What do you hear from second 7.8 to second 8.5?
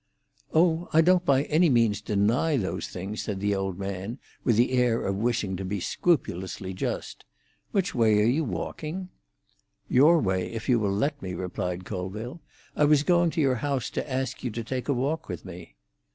way are you